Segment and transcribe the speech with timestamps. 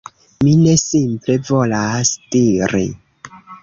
[0.45, 2.87] Mi ne simple volas diri: